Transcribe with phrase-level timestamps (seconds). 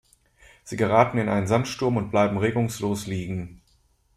[0.63, 3.61] Sie geraten in einen Sandsturm und bleiben regungslos liegen.